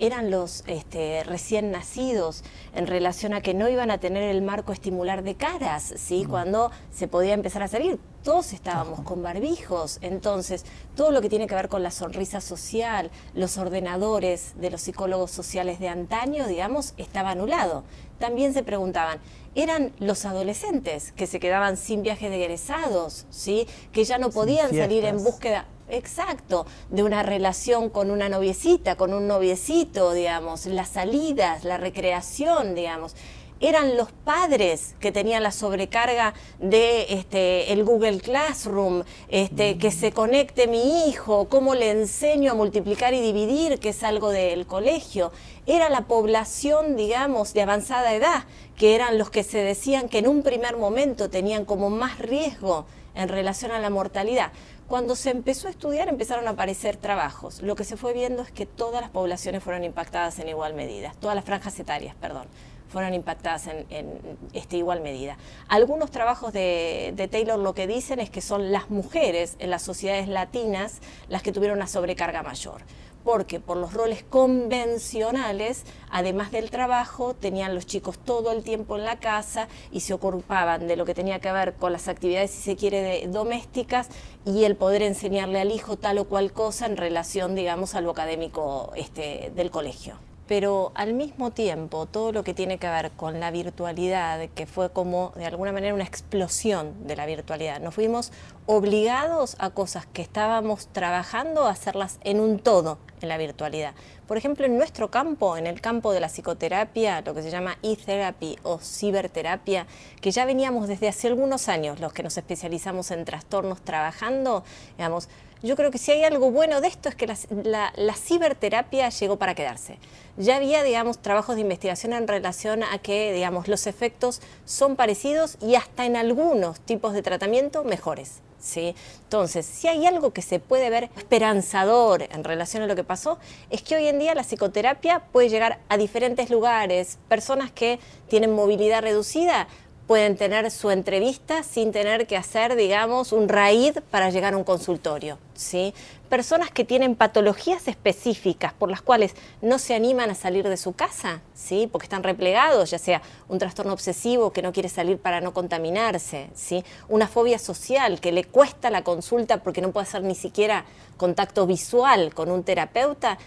eran 0.01 0.33
los 0.33 0.65
este, 0.67 1.23
recién 1.23 1.71
nacidos 1.71 2.43
en 2.75 2.89
relación 2.89 3.33
a 3.33 3.43
que 3.43 3.55
no 3.55 3.69
iban 3.69 3.93
a 3.93 3.99
tener 3.99 4.25
el 4.25 4.43
marco 4.43 4.73
estimular 4.73 5.23
de 5.23 5.37
caras, 5.37 5.95
¿sí? 5.97 6.25
Cuando 6.29 6.73
se 6.91 7.07
podía 7.07 7.35
empezar 7.35 7.63
a 7.63 7.69
salir. 7.69 8.01
Todos 8.23 8.53
estábamos 8.53 9.01
con 9.01 9.21
barbijos, 9.21 9.99
entonces 10.01 10.65
todo 10.95 11.11
lo 11.11 11.21
que 11.21 11.29
tiene 11.29 11.49
que 11.49 11.57
ver 11.57 11.69
con 11.69 11.83
la 11.83 11.91
sonrisa 11.91 12.41
social, 12.41 13.11
los 13.35 13.59
ordenadores 13.59 14.53
de 14.61 14.71
los 14.71 14.83
psicólogos 14.83 15.33
sociales 15.33 15.81
de 15.81 15.89
antaño, 15.89 16.47
digamos, 16.47 16.95
estaba 16.99 17.31
anulado. 17.31 17.83
También 18.21 18.55
se 18.55 18.63
preguntaban, 18.63 19.19
eran 19.57 19.93
los 19.99 20.25
adolescentes 20.25 21.11
que 21.13 21.27
se 21.27 21.41
quedaban 21.41 21.77
sin 21.77 22.03
viajes 22.03 22.31
de 22.31 22.37
egresados, 22.37 23.27
¿sí? 23.31 23.67
que 23.91 24.05
ya 24.05 24.19
no 24.19 24.31
podían 24.31 24.73
salir 24.73 25.05
en 25.05 25.23
búsqueda 25.25 25.67
exacto, 25.89 26.65
de 26.91 27.03
una 27.03 27.25
relación 27.25 27.91
con 27.91 28.13
una 28.13 28.29
noviecita, 28.29 28.95
con 28.95 29.13
un 29.13 29.27
noviecito, 29.27 30.13
digamos, 30.13 30.67
las 30.67 30.91
salidas, 30.91 31.65
la 31.65 31.77
recreación, 31.77 32.77
digamos 32.77 33.17
eran 33.63 33.97
los 33.97 34.11
padres 34.11 34.97
que 34.99 35.13
tenían 35.13 35.45
la 35.45 35.53
sobrecarga 35.53 36.35
de 36.59 37.07
este, 37.15 37.73
el 37.73 37.85
Google 37.85 38.19
Classroom, 38.21 39.05
este, 39.29 39.79
que 39.79 39.93
se 39.93 40.11
conecte 40.11 40.67
mi 40.67 41.09
hijo, 41.09 41.49
cómo 41.49 41.77
le 41.77 41.93
enseño 41.93 42.51
a 42.51 42.55
multiplicar 42.57 43.15
y 43.15 43.21
dividir, 43.21 43.79
que 43.79 43.91
es 43.91 44.03
algo 44.03 44.31
del 44.31 44.67
colegio. 44.67 45.31
Era 45.65 45.89
la 45.91 46.03
población, 46.09 46.97
digamos, 46.97 47.55
de 47.55 47.63
avanzada 47.63 48.13
edad, 48.15 48.45
que 48.77 48.97
eran 48.97 49.17
los 49.17 49.31
que 49.31 49.45
se 49.45 49.59
decían 49.59 50.09
que 50.09 50.19
en 50.19 50.27
un 50.27 50.43
primer 50.43 50.77
momento 50.77 51.31
tenían 51.31 51.65
como 51.65 51.89
más 51.89 52.19
riesgo 52.19 52.85
en 53.15 53.29
relación 53.29 53.71
a 53.71 53.79
la 53.79 53.91
mortalidad. 53.91 54.51
Cuando 54.89 55.15
se 55.15 55.31
empezó 55.31 55.69
a 55.69 55.71
estudiar 55.71 56.09
empezaron 56.09 56.49
a 56.49 56.51
aparecer 56.51 56.97
trabajos. 56.97 57.63
Lo 57.63 57.77
que 57.77 57.85
se 57.85 57.97
fue 57.97 58.13
viendo 58.13 58.43
es 58.43 58.51
que 58.51 58.67
todas 58.67 59.01
las 59.01 59.11
poblaciones 59.11 59.63
fueron 59.63 59.85
impactadas 59.85 60.41
en 60.41 60.49
igual 60.49 60.75
medida, 60.75 61.15
todas 61.21 61.37
las 61.37 61.45
franjas 61.45 61.79
etarias, 61.79 62.17
perdón 62.21 62.49
fueron 62.93 63.15
impactadas 63.15 63.67
en, 63.67 64.09
este, 64.53 64.77
igual 64.77 65.01
medida. 65.01 65.37
Algunos 65.69 66.11
trabajos 66.11 66.53
de, 66.53 67.13
de, 67.17 67.27
Taylor 67.29 67.59
lo 67.59 67.75
que 67.75 67.87
dicen 67.87 68.21
es 68.21 68.31
que 68.31 68.41
son 68.41 68.71
las 68.71 68.91
mujeres 68.91 69.57
en 69.59 69.71
las 69.71 69.83
sociedades 69.83 70.29
latinas 70.29 71.01
las 71.29 71.43
que 71.43 71.53
tuvieron 71.53 71.79
una 71.79 71.87
sobrecarga 71.87 72.43
mayor 72.43 72.83
porque 73.25 73.61
por 73.61 73.77
los 73.77 73.93
roles 73.93 74.25
convencionales, 74.25 75.85
además 76.11 76.51
del 76.51 76.71
trabajo, 76.71 77.35
tenían 77.35 77.75
los 77.75 77.87
chicos 77.87 78.19
todo 78.19 78.53
el 78.53 78.63
tiempo 78.63 78.97
en 78.97 79.05
la 79.05 79.19
casa 79.19 79.69
y 79.91 80.01
se 80.01 80.15
ocupaban 80.15 80.89
de 80.89 80.97
lo 80.97 81.05
que 81.05 81.15
tenía 81.15 81.39
que 81.39 81.53
ver 81.53 81.75
con 81.75 81.93
las 81.93 82.09
actividades, 82.09 82.51
si 82.51 82.63
se 82.63 82.77
quiere, 82.77 83.27
domésticas 83.29 84.09
y 84.45 84.65
el 84.65 84.77
poder 84.77 85.03
enseñarle 85.03 85.61
al 85.61 85.71
hijo 85.71 85.97
tal 85.97 86.19
o 86.19 86.25
cual 86.25 86.53
cosa 86.53 86.87
en 86.87 86.97
relación, 86.97 87.55
digamos, 87.55 87.95
a 87.95 88.01
lo 88.01 88.11
académico 88.11 88.93
este, 88.97 89.53
del 89.55 89.71
colegio 89.71 90.17
pero 90.47 90.93
al 90.95 91.15
mismo 91.15 91.51
tiempo 91.51 92.07
todo 92.07 92.33
lo 92.33 92.45
que 92.45 92.55
tiene 92.55 92.79
que 92.79 92.89
ver 92.89 93.13
con 93.13 93.41
la 93.41 93.51
virtualidad, 93.51 94.49
que 94.55 94.67
fue 94.67 94.91
como 94.91 95.33
de 95.37 95.47
alguna 95.47 95.73
manera 95.73 95.95
una 95.95 96.05
explosión 96.05 97.07
de 97.07 97.17
la 97.17 97.27
virtualidad, 97.27 97.81
nos 97.81 97.95
fuimos 97.95 98.33
obligados 98.67 99.57
a 99.59 99.71
cosas 99.71 100.07
que 100.07 100.23
estábamos 100.23 100.89
trabajando 100.89 101.67
a 101.67 101.71
hacerlas 101.71 102.19
en 102.25 102.41
un 102.41 102.59
todo 102.59 102.99
en 103.23 103.29
la 103.29 103.39
virtualidad. 103.39 103.95
Por 104.27 104.37
ejemplo, 104.37 104.67
en 104.67 104.77
nuestro 104.77 105.11
campo, 105.11 105.57
en 105.57 105.67
el 105.67 105.81
campo 105.81 106.13
de 106.13 106.21
la 106.21 106.29
psicoterapia, 106.29 107.21
lo 107.23 107.35
que 107.35 107.43
se 107.43 107.51
llama 107.51 107.79
e-therapy 107.83 108.59
o 108.63 108.79
ciberterapia, 108.79 109.87
que 110.21 110.31
ya 110.31 110.45
veníamos 110.45 110.89
desde 110.89 111.09
hace 111.09 111.29
algunos 111.29 111.69
años 111.69 112.01
los 112.01 112.13
que 112.13 112.23
nos 112.23 112.37
especializamos 112.37 113.11
en 113.11 113.25
trastornos 113.25 113.81
trabajando, 113.83 114.65
digamos, 114.97 115.29
yo 115.63 115.77
creo 115.77 115.93
que 115.93 115.99
si 115.99 116.11
hay 116.11 116.25
algo 116.25 116.51
bueno 116.51 116.81
de 116.81 116.89
esto 116.89 117.09
es 117.09 117.15
que 117.15 117.27
la, 117.27 118.15
ciberterapia 118.15 119.09
llegó 119.11 119.37
para 119.37 119.55
quedarse. 119.55 119.99
Ya 120.37 120.57
había, 120.57 120.83
digamos, 120.83 121.19
trabajos 121.19 121.55
de 121.55 121.61
investigación 121.61 122.13
en 122.15 122.27
relación 122.27 122.83
a 122.83 122.99
que, 122.99 123.33
digamos, 123.33 123.69
los 123.69 123.87
efectos 123.87 124.41
son 124.65 124.97
parecidos 124.97 125.59
y 125.61 125.77
hasta 125.77 126.05
en 126.05 126.17
algunos 126.17 126.81
tipos 126.81 127.13
de 127.13 127.23
tratamiento 127.23 127.85
mejores. 127.85 128.41
¿Sí? 128.63 128.95
Entonces, 129.25 129.67
si 129.67 129.89
hay 129.89 130.07
algo 130.07 130.33
que 130.33 130.41
se 130.41 130.61
puede 130.61 130.89
ver 130.89 131.11
esperanzador 131.17 132.23
en 132.23 132.45
relación 132.45 132.83
a 132.83 132.87
lo 132.87 132.97
que 132.97 133.05
pasó, 133.05 133.39
es 133.69 133.83
que 133.83 133.97
hoy 133.97 134.07
en 134.07 134.19
día 134.19 134.35
la 134.35 134.45
psicoterapia 134.45 135.21
puede 135.33 135.51
llegar 135.51 135.81
a 135.89 135.99
diferentes 135.99 136.49
lugares, 136.49 137.19
personas 137.29 137.71
que 137.71 137.99
tienen 138.29 138.55
movilidad 138.55 139.03
reducida 139.03 139.69
pueden 140.07 140.37
tener 140.37 140.71
su 140.71 140.91
entrevista 140.91 141.63
sin 141.63 141.93
tener 141.93 142.27
que 142.27 142.37
hacer, 142.37 142.77
digamos, 142.77 143.33
un 143.33 143.49
raid 143.49 143.99
para 144.11 144.31
llegar 144.31 144.55
a 144.55 144.57
un 144.57 144.65
consultorio. 144.65 145.39
¿sí? 145.55 145.95
Personas 146.29 146.71
que 146.71 146.85
tienen 146.85 147.15
patologías 147.15 147.87
específicas 147.89 148.73
por 148.73 148.91
las 148.91 149.03
cuales 149.03 149.35
no 149.61 149.79
se 149.79 149.95
animan 149.95 150.31
a 150.31 150.35
salir 150.35 150.69
de 150.69 150.77
su 150.77 150.93
casa, 150.93 151.41
¿sí? 151.55 151.89
porque 151.91 152.07
están 152.07 152.23
replegados, 152.23 152.91
ya 152.91 152.99
sea 152.99 153.23
un 153.49 153.59
trastorno 153.59 153.93
obsesivo 153.93 154.53
que 154.53 154.63
no 154.63 154.73
quiere 154.73 154.89
salir 154.89 155.19
para 155.19 155.41
no 155.41 155.53
contaminarse, 155.53 156.51
¿sí? 156.55 156.85
una 157.09 157.29
fobia 157.29 157.59
social 157.59 158.21
que 158.21 158.33
le 158.33 158.45
cuesta 158.45 158.91
la 158.91 159.05
consulta 159.05 159.63
porque 159.63 159.81
no 159.81 159.93
puede 159.93 160.07
hacer 160.07 160.23
ni 160.23 160.35
siquiera 160.35 160.85
contacto 161.17 161.67
visual 161.67 162.35
con 162.35 162.51
un 162.51 162.65
terapeuta. 162.65 163.39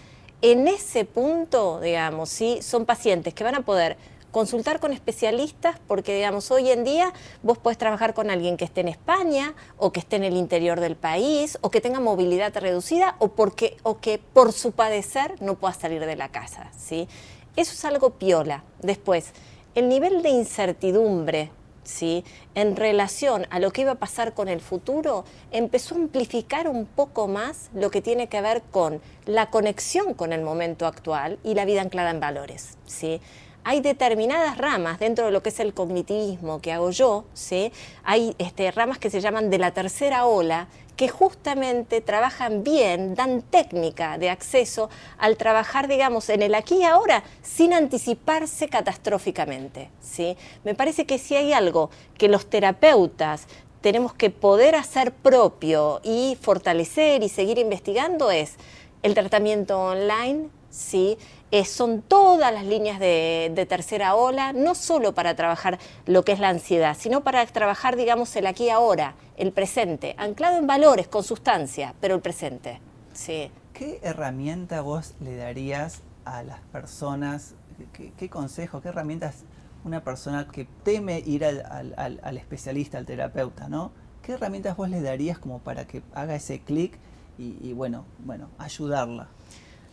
En 0.42 0.68
ese 0.68 1.04
punto, 1.04 1.80
digamos, 1.80 2.28
¿sí? 2.30 2.60
son 2.62 2.86
pacientes 2.86 3.34
que 3.34 3.44
van 3.44 3.56
a 3.56 3.62
poder 3.62 3.96
consultar 4.36 4.80
con 4.80 4.92
especialistas 4.92 5.78
porque, 5.86 6.14
digamos, 6.14 6.50
hoy 6.50 6.68
en 6.70 6.84
día 6.84 7.10
vos 7.42 7.56
podés 7.56 7.78
trabajar 7.78 8.12
con 8.12 8.28
alguien 8.28 8.58
que 8.58 8.66
esté 8.66 8.82
en 8.82 8.88
España 8.88 9.54
o 9.78 9.92
que 9.92 10.00
esté 10.00 10.16
en 10.16 10.24
el 10.24 10.36
interior 10.36 10.78
del 10.78 10.94
país 10.94 11.56
o 11.62 11.70
que 11.70 11.80
tenga 11.80 12.00
movilidad 12.00 12.54
reducida 12.54 13.16
o, 13.18 13.28
porque, 13.28 13.78
o 13.82 13.98
que 13.98 14.18
por 14.18 14.52
su 14.52 14.72
padecer 14.72 15.40
no 15.40 15.54
pueda 15.54 15.72
salir 15.72 16.04
de 16.04 16.16
la 16.16 16.28
casa, 16.28 16.70
¿sí? 16.76 17.08
Eso 17.56 17.72
es 17.72 17.82
algo 17.86 18.10
piola. 18.10 18.62
Después, 18.82 19.32
el 19.74 19.88
nivel 19.88 20.20
de 20.20 20.28
incertidumbre 20.28 21.50
¿sí? 21.84 22.22
en 22.54 22.76
relación 22.76 23.46
a 23.48 23.58
lo 23.58 23.70
que 23.70 23.80
iba 23.80 23.92
a 23.92 23.94
pasar 23.94 24.34
con 24.34 24.48
el 24.48 24.60
futuro, 24.60 25.24
empezó 25.50 25.94
a 25.94 25.98
amplificar 25.98 26.68
un 26.68 26.84
poco 26.84 27.26
más 27.26 27.70
lo 27.72 27.90
que 27.90 28.02
tiene 28.02 28.28
que 28.28 28.42
ver 28.42 28.60
con 28.70 29.00
la 29.24 29.48
conexión 29.48 30.12
con 30.12 30.34
el 30.34 30.42
momento 30.42 30.86
actual 30.86 31.38
y 31.42 31.54
la 31.54 31.64
vida 31.64 31.80
anclada 31.80 32.10
en 32.10 32.20
valores. 32.20 32.76
¿sí? 32.84 33.18
Hay 33.66 33.80
determinadas 33.80 34.58
ramas 34.58 35.00
dentro 35.00 35.26
de 35.26 35.32
lo 35.32 35.42
que 35.42 35.48
es 35.48 35.58
el 35.58 35.74
cognitivismo 35.74 36.60
que 36.60 36.70
hago 36.70 36.92
yo, 36.92 37.24
¿sí? 37.34 37.72
hay 38.04 38.32
este, 38.38 38.70
ramas 38.70 38.98
que 38.98 39.10
se 39.10 39.20
llaman 39.20 39.50
de 39.50 39.58
la 39.58 39.72
tercera 39.72 40.24
ola, 40.24 40.68
que 40.94 41.08
justamente 41.08 42.00
trabajan 42.00 42.62
bien, 42.62 43.16
dan 43.16 43.42
técnica 43.42 44.18
de 44.18 44.30
acceso 44.30 44.88
al 45.18 45.36
trabajar, 45.36 45.88
digamos, 45.88 46.28
en 46.28 46.42
el 46.42 46.54
aquí 46.54 46.76
y 46.76 46.84
ahora 46.84 47.24
sin 47.42 47.74
anticiparse 47.74 48.68
catastróficamente. 48.68 49.90
¿sí? 50.00 50.36
Me 50.62 50.76
parece 50.76 51.04
que 51.04 51.18
si 51.18 51.34
hay 51.34 51.52
algo 51.52 51.90
que 52.16 52.28
los 52.28 52.48
terapeutas 52.48 53.48
tenemos 53.80 54.14
que 54.14 54.30
poder 54.30 54.76
hacer 54.76 55.10
propio 55.10 56.00
y 56.04 56.38
fortalecer 56.40 57.24
y 57.24 57.28
seguir 57.28 57.58
investigando 57.58 58.30
es 58.30 58.54
el 59.02 59.14
tratamiento 59.14 59.76
online, 59.76 60.50
¿sí? 60.70 61.18
Eh, 61.52 61.64
son 61.64 62.02
todas 62.02 62.52
las 62.52 62.64
líneas 62.64 62.98
de, 62.98 63.66
tercera 63.68 64.16
ola, 64.16 64.52
no 64.52 64.74
solo 64.74 65.14
para 65.14 65.36
trabajar 65.36 65.78
lo 66.04 66.24
que 66.24 66.32
es 66.32 66.40
la 66.40 66.48
ansiedad, 66.48 66.96
sino 66.98 67.22
para 67.22 67.46
trabajar, 67.46 67.94
digamos, 67.94 68.34
el 68.34 68.46
aquí 68.46 68.68
ahora, 68.68 69.14
el 69.36 69.52
presente, 69.52 70.16
anclado 70.18 70.58
en 70.58 70.66
valores, 70.66 71.06
con 71.06 71.22
sustancia, 71.22 71.94
pero 72.00 72.16
el 72.16 72.20
presente. 72.20 72.80
Sí. 73.12 73.50
¿Qué 73.72 74.00
herramienta 74.02 74.80
vos 74.80 75.14
le 75.20 75.36
darías 75.36 76.02
a 76.24 76.42
las 76.42 76.60
personas? 76.72 77.54
¿Qué, 77.92 78.28
consejo, 78.28 78.80
qué 78.80 78.88
herramientas 78.88 79.44
una 79.84 80.02
persona 80.02 80.48
que 80.48 80.66
teme 80.82 81.20
ir 81.20 81.44
al, 81.44 82.36
especialista, 82.38 82.98
al 82.98 83.06
terapeuta, 83.06 83.68
¿no? 83.68 83.92
¿Qué 84.22 84.32
herramientas 84.32 84.76
vos 84.76 84.90
le 84.90 85.00
darías 85.00 85.38
como 85.38 85.60
para 85.60 85.86
que 85.86 86.02
haga 86.12 86.34
ese 86.34 86.58
clic 86.58 86.98
y, 87.38 87.56
y, 87.60 87.72
bueno, 87.72 88.04
bueno, 88.18 88.48
ayudarla? 88.58 89.28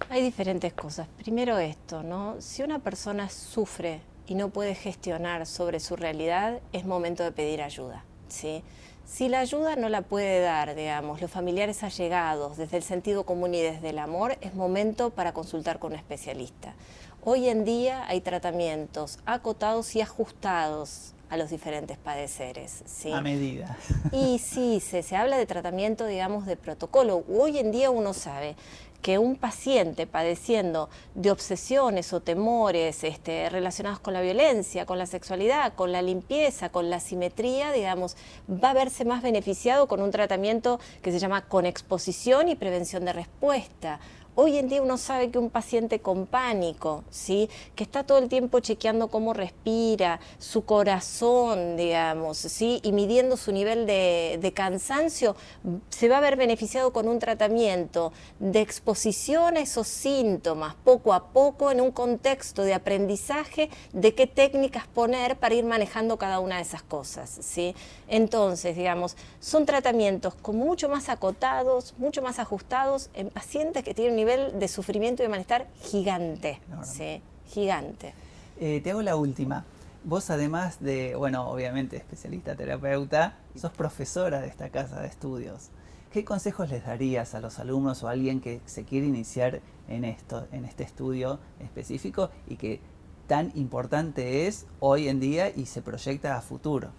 Hay 0.09 0.21
diferentes 0.21 0.73
cosas. 0.73 1.07
Primero 1.17 1.57
esto, 1.57 2.03
¿no? 2.03 2.35
Si 2.39 2.63
una 2.63 2.79
persona 2.79 3.29
sufre 3.29 4.01
y 4.27 4.35
no 4.35 4.49
puede 4.49 4.75
gestionar 4.75 5.45
sobre 5.45 5.79
su 5.79 5.95
realidad, 5.95 6.59
es 6.71 6.85
momento 6.85 7.23
de 7.23 7.31
pedir 7.31 7.61
ayuda, 7.61 8.03
¿sí? 8.27 8.63
Si 9.05 9.27
la 9.27 9.39
ayuda 9.39 9.75
no 9.75 9.89
la 9.89 10.01
puede 10.01 10.39
dar, 10.39 10.75
digamos, 10.75 11.21
los 11.21 11.29
familiares 11.29 11.83
allegados, 11.83 12.57
desde 12.57 12.77
el 12.77 12.83
sentido 12.83 13.25
común 13.25 13.53
y 13.53 13.61
desde 13.61 13.89
el 13.89 13.99
amor, 13.99 14.37
es 14.41 14.55
momento 14.55 15.09
para 15.09 15.33
consultar 15.33 15.79
con 15.79 15.91
un 15.91 15.97
especialista. 15.97 16.73
Hoy 17.25 17.49
en 17.49 17.65
día 17.65 18.07
hay 18.07 18.21
tratamientos 18.21 19.19
acotados 19.25 19.95
y 19.95 20.01
ajustados 20.01 21.13
a 21.29 21.37
los 21.37 21.49
diferentes 21.49 21.97
padeceres. 21.97 22.83
¿sí? 22.85 23.11
A 23.11 23.19
medida. 23.19 23.77
Y 24.11 24.39
sí, 24.39 24.79
se, 24.79 25.03
se 25.03 25.15
habla 25.15 25.37
de 25.37 25.45
tratamiento, 25.45 26.05
digamos, 26.05 26.45
de 26.45 26.55
protocolo. 26.55 27.23
Hoy 27.27 27.57
en 27.57 27.71
día 27.71 27.89
uno 27.89 28.13
sabe 28.13 28.55
que 29.03 29.19
un 29.19 29.35
paciente 29.35 30.07
padeciendo 30.07 30.89
de 31.13 31.29
obsesiones 31.29 32.13
o 32.13 32.21
temores 32.21 33.03
este, 33.03 33.49
relacionados 33.49 33.99
con 33.99 34.13
la 34.13 34.21
violencia, 34.21 34.85
con 34.85 34.97
la 34.97 35.05
sexualidad, 35.05 35.73
con 35.75 35.91
la 35.91 36.01
limpieza, 36.01 36.69
con 36.69 36.89
la 36.89 37.01
simetría, 37.01 37.73
digamos, 37.73 38.15
va 38.49 38.71
a 38.71 38.73
verse 38.73 39.03
más 39.03 39.21
beneficiado 39.21 39.87
con 39.87 40.01
un 40.01 40.09
tratamiento 40.09 40.79
que 41.01 41.11
se 41.11 41.19
llama 41.19 41.41
con 41.41 41.65
exposición 41.65 42.47
y 42.47 42.55
prevención 42.55 43.03
de 43.03 43.11
respuesta 43.13 43.99
Hoy 44.35 44.57
en 44.57 44.67
día 44.67 44.81
uno 44.81 44.97
sabe 44.97 45.29
que 45.29 45.37
un 45.37 45.51
paciente 45.51 45.99
con 45.99 46.25
pánico, 46.25 47.03
¿sí? 47.11 47.51
que 47.75 47.83
está 47.83 48.03
todo 48.03 48.17
el 48.17 48.29
tiempo 48.29 48.61
chequeando 48.61 49.09
cómo 49.09 49.31
respira, 49.31 50.19
su 50.39 50.65
corazón, 50.65 51.77
digamos, 51.77 52.39
¿sí? 52.39 52.79
y 52.81 52.93
midiendo 52.93 53.37
su 53.37 53.51
nivel 53.51 53.85
de, 53.85 54.51
cansancio, 54.55 55.35
se 55.89 56.09
va 56.09 56.17
a 56.17 56.21
ver 56.21 56.35
beneficiado 56.35 56.91
con 56.93 57.07
un 57.07 57.19
tratamiento 57.19 58.11
de 58.39 58.61
exposición 58.61 59.55
a 59.55 59.59
esos 59.59 59.87
síntomas, 59.87 60.73
poco 60.83 61.13
a 61.13 61.27
poco, 61.27 61.69
en 61.69 61.79
un 61.79 61.91
contexto 61.91 62.63
de 62.63 62.73
aprendizaje 62.73 63.69
de 63.91 64.15
qué 64.15 64.25
técnicas 64.25 64.87
poner 64.87 65.37
para 65.37 65.53
ir 65.53 65.63
manejando 65.63 66.17
cada 66.17 66.39
una 66.39 66.55
de 66.55 66.63
esas 66.63 66.81
cosas. 66.81 67.29
¿sí? 67.39 67.75
Entonces, 68.07 68.75
digamos, 68.75 69.15
son 69.39 69.67
tratamientos 69.67 70.33
con 70.33 70.55
mucho 70.55 70.89
más 70.89 71.09
acotados, 71.09 71.93
mucho 71.99 72.23
más 72.23 72.39
ajustados 72.39 73.11
en 73.13 73.29
pacientes 73.29 73.83
que 73.83 73.93
tienen 73.93 74.22
nivel 74.23 74.59
de 74.59 74.67
sufrimiento 74.67 75.21
y 75.21 75.25
de 75.25 75.29
malestar 75.29 75.67
gigante. 75.81 76.59
Sí, 76.83 77.21
gigante. 77.47 78.13
Eh, 78.59 78.81
te 78.81 78.91
hago 78.91 79.01
la 79.01 79.15
última. 79.15 79.65
Vos 80.05 80.29
además 80.29 80.81
de, 80.81 81.15
bueno, 81.15 81.49
obviamente 81.49 81.97
especialista 81.97 82.55
terapeuta, 82.55 83.37
sos 83.55 83.71
profesora 83.71 84.41
de 84.41 84.47
esta 84.47 84.69
casa 84.69 85.01
de 85.01 85.07
estudios. 85.07 85.69
¿Qué 86.11 86.23
consejos 86.23 86.69
les 86.69 86.85
darías 86.85 87.35
a 87.35 87.39
los 87.39 87.59
alumnos 87.59 88.03
o 88.03 88.07
a 88.07 88.11
alguien 88.11 88.39
que 88.39 88.61
se 88.65 88.83
quiere 88.83 89.07
iniciar 89.07 89.61
en 89.87 90.05
esto, 90.05 90.47
en 90.51 90.65
este 90.65 90.83
estudio 90.83 91.39
específico 91.59 92.29
y 92.47 92.55
que 92.57 92.79
tan 93.27 93.51
importante 93.55 94.47
es 94.47 94.65
hoy 94.79 95.07
en 95.07 95.19
día 95.19 95.49
y 95.49 95.65
se 95.65 95.81
proyecta 95.81 96.37
a 96.37 96.41
futuro? 96.41 96.89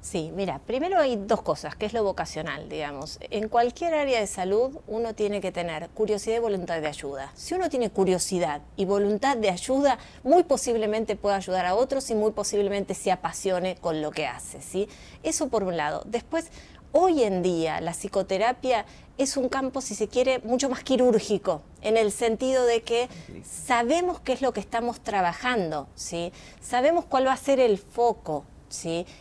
Sí, 0.00 0.32
mira, 0.34 0.60
primero 0.66 0.98
hay 0.98 1.16
dos 1.16 1.42
cosas, 1.42 1.76
que 1.76 1.86
es 1.86 1.92
lo 1.92 2.04
vocacional, 2.04 2.68
digamos. 2.68 3.18
En 3.30 3.48
cualquier 3.48 3.94
área 3.94 4.20
de 4.20 4.26
salud 4.26 4.80
uno 4.86 5.14
tiene 5.14 5.40
que 5.40 5.50
tener 5.50 5.88
curiosidad 5.90 6.36
y 6.36 6.40
voluntad 6.40 6.80
de 6.80 6.88
ayuda. 6.88 7.32
Si 7.34 7.54
uno 7.54 7.70
tiene 7.70 7.90
curiosidad 7.90 8.60
y 8.76 8.84
voluntad 8.84 9.36
de 9.36 9.50
ayuda, 9.50 9.98
muy 10.22 10.42
posiblemente 10.42 11.16
pueda 11.16 11.36
ayudar 11.36 11.66
a 11.66 11.74
otros 11.74 12.10
y 12.10 12.14
muy 12.14 12.32
posiblemente 12.32 12.94
se 12.94 13.12
apasione 13.12 13.76
con 13.76 14.02
lo 14.02 14.10
que 14.10 14.26
hace, 14.26 14.60
¿sí? 14.60 14.88
Eso 15.22 15.48
por 15.48 15.64
un 15.64 15.76
lado. 15.76 16.02
Después, 16.04 16.50
hoy 16.92 17.22
en 17.22 17.42
día 17.42 17.80
la 17.80 17.92
psicoterapia 17.92 18.84
es 19.16 19.36
un 19.36 19.48
campo, 19.48 19.80
si 19.80 19.94
se 19.94 20.08
quiere, 20.08 20.40
mucho 20.40 20.68
más 20.68 20.82
quirúrgico, 20.82 21.62
en 21.82 21.96
el 21.96 22.10
sentido 22.12 22.66
de 22.66 22.82
que 22.82 23.08
sabemos 23.44 24.20
qué 24.20 24.32
es 24.32 24.42
lo 24.42 24.52
que 24.52 24.60
estamos 24.60 25.00
trabajando, 25.00 25.88
¿sí? 25.94 26.32
Sabemos 26.60 27.04
cuál 27.04 27.26
va 27.26 27.32
a 27.32 27.36
ser 27.36 27.60
el 27.60 27.78
foco, 27.78 28.44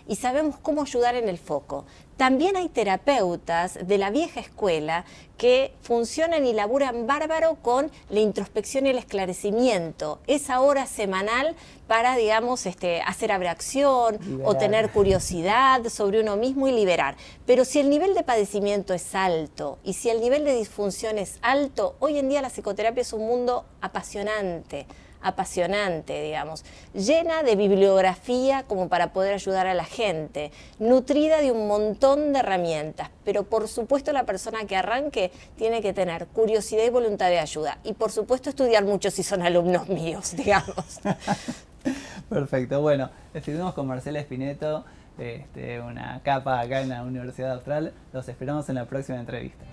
y 0.07 0.15
sabemos 0.15 0.55
cómo 0.61 0.81
ayudar 0.81 1.15
en 1.15 1.29
el 1.29 1.37
foco. 1.37 1.85
También 2.17 2.55
hay 2.55 2.69
terapeutas 2.69 3.77
de 3.87 3.97
la 3.97 4.11
vieja 4.11 4.39
escuela 4.39 5.03
que 5.37 5.73
funcionan 5.81 6.45
y 6.45 6.53
laburan 6.53 7.07
bárbaro 7.07 7.57
con 7.61 7.91
la 8.09 8.19
introspección 8.19 8.85
y 8.85 8.91
el 8.91 8.97
esclarecimiento, 8.97 10.19
esa 10.27 10.61
hora 10.61 10.85
semanal 10.85 11.55
para, 11.87 12.15
digamos, 12.15 12.65
este, 12.65 13.01
hacer 13.01 13.31
abreacción 13.31 14.19
o 14.45 14.55
tener 14.55 14.91
curiosidad 14.91 15.83
sobre 15.89 16.21
uno 16.21 16.37
mismo 16.37 16.67
y 16.67 16.71
liberar. 16.71 17.15
Pero 17.45 17.65
si 17.65 17.79
el 17.79 17.89
nivel 17.89 18.13
de 18.13 18.23
padecimiento 18.23 18.93
es 18.93 19.15
alto 19.15 19.79
y 19.83 19.93
si 19.93 20.09
el 20.09 20.21
nivel 20.21 20.45
de 20.45 20.55
disfunción 20.55 21.17
es 21.17 21.39
alto, 21.41 21.95
hoy 21.99 22.19
en 22.19 22.29
día 22.29 22.41
la 22.41 22.49
psicoterapia 22.49 23.01
es 23.01 23.11
un 23.11 23.25
mundo 23.25 23.65
apasionante 23.81 24.85
apasionante, 25.23 26.21
digamos, 26.21 26.63
llena 26.93 27.43
de 27.43 27.55
bibliografía 27.55 28.63
como 28.63 28.89
para 28.89 29.13
poder 29.13 29.33
ayudar 29.33 29.67
a 29.67 29.73
la 29.73 29.85
gente, 29.85 30.51
nutrida 30.79 31.41
de 31.41 31.51
un 31.51 31.67
montón 31.67 32.33
de 32.33 32.39
herramientas, 32.39 33.09
pero 33.23 33.43
por 33.43 33.67
supuesto 33.67 34.11
la 34.11 34.25
persona 34.25 34.65
que 34.65 34.75
arranque 34.75 35.31
tiene 35.57 35.81
que 35.81 35.93
tener 35.93 36.27
curiosidad 36.27 36.83
y 36.83 36.89
voluntad 36.89 37.29
de 37.29 37.39
ayuda 37.39 37.79
y 37.83 37.93
por 37.93 38.11
supuesto 38.11 38.49
estudiar 38.49 38.83
mucho 38.83 39.09
si 39.09 39.23
son 39.23 39.41
alumnos 39.41 39.87
míos, 39.89 40.35
digamos. 40.35 41.01
Perfecto, 42.29 42.81
bueno, 42.81 43.09
estuvimos 43.33 43.73
con 43.73 43.87
Marcela 43.87 44.19
Espineto, 44.19 44.85
este, 45.17 45.79
una 45.81 46.21
capa 46.23 46.59
acá 46.59 46.81
en 46.81 46.89
la 46.89 47.03
Universidad 47.03 47.51
Austral, 47.53 47.93
los 48.11 48.27
esperamos 48.27 48.67
en 48.69 48.75
la 48.75 48.85
próxima 48.85 49.19
entrevista. 49.19 49.63